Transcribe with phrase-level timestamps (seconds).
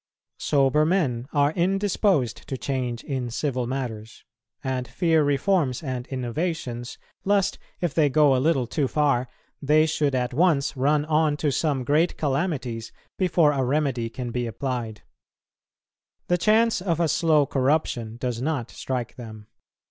[0.39, 4.23] Sober men are indisposed to change in civil matters,
[4.63, 9.27] and fear reforms and innovations, lest, if they go a little too far,
[9.61, 14.47] they should at once run on to some great calamities before a remedy can be
[14.47, 15.03] applied.
[16.29, 19.45] The chance of a slow corruption does not strike them.